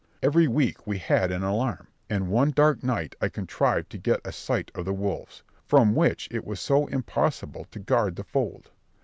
Every 0.23 0.47
week 0.47 0.87
we 0.87 0.97
had 0.97 1.29
an 1.31 1.43
alarm; 1.43 1.87
and 2.09 2.29
one 2.31 2.49
dark 2.49 2.81
night 2.83 3.15
I 3.21 3.29
contrived 3.29 3.91
to 3.91 3.99
get 3.99 4.19
a 4.25 4.31
sight 4.31 4.71
of 4.73 4.83
the 4.85 4.93
wolves, 4.95 5.43
from 5.63 5.93
which 5.93 6.27
it 6.31 6.43
was 6.43 6.59
so 6.59 6.87
impossible 6.87 7.67
to 7.69 7.77
guard 7.79 8.15
the 8.15 8.23
fold. 8.23 8.71